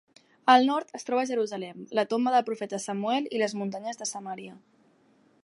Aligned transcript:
Al 0.51 0.63
nord 0.69 0.93
es 0.99 1.05
troba 1.09 1.25
Jerusalem, 1.31 1.83
la 1.99 2.07
tomba 2.15 2.33
del 2.37 2.47
profeta 2.49 2.81
Samuel 2.87 3.29
i 3.39 3.43
les 3.45 3.57
muntanyes 3.61 4.03
de 4.03 4.09
Samaria. 4.15 4.59